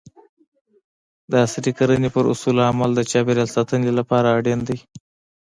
د 1.31 1.33
عضوي 1.45 1.71
کرنې 1.79 2.09
پر 2.15 2.23
اصولو 2.33 2.61
عمل 2.69 2.89
د 2.95 3.01
چاپیریال 3.11 3.49
ساتنې 3.55 3.91
لپاره 3.99 4.27
اړین 4.37 4.59
دی. 4.67 4.77